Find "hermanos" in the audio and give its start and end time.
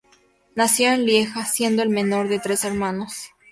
2.65-3.13